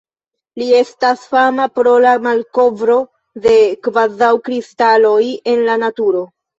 Li 0.61 0.69
estas 0.77 1.25
fama 1.33 1.67
pro 1.75 1.93
la 2.07 2.15
malkovro 2.29 2.97
de 3.47 3.57
kvazaŭkristaloj 3.87 5.25
en 5.55 5.67
la 5.73 5.83
naturo. 5.89 6.31